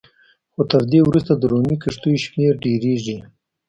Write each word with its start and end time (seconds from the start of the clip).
خو 0.53 0.61
تر 0.71 0.81
دې 0.91 0.99
وروسته 1.03 1.31
د 1.35 1.43
رومي 1.51 1.75
کښتیو 1.83 2.21
شمېر 2.25 2.53
ډېرېږي 2.63 3.17